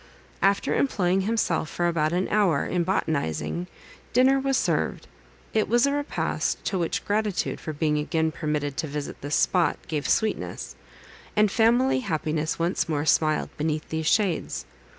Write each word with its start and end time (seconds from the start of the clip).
After 0.41 0.73
employing 0.73 1.21
himself, 1.21 1.69
for 1.69 1.87
about 1.87 2.11
an 2.11 2.27
hour, 2.29 2.65
in 2.65 2.83
botanizing, 2.83 3.67
dinner 4.13 4.39
was 4.39 4.57
served. 4.57 5.05
It 5.53 5.67
was 5.69 5.85
a 5.85 5.93
repast, 5.93 6.65
to 6.65 6.79
which 6.79 7.05
gratitude, 7.05 7.59
for 7.59 7.71
being 7.71 7.99
again 7.99 8.31
permitted 8.31 8.77
to 8.77 8.87
visit 8.87 9.21
this 9.21 9.35
spot, 9.35 9.77
gave 9.87 10.09
sweetness; 10.09 10.75
and 11.35 11.51
family 11.51 11.99
happiness 11.99 12.57
once 12.57 12.89
more 12.89 13.05
smiled 13.05 13.55
beneath 13.57 13.89
these 13.89 14.07
shades. 14.07 14.65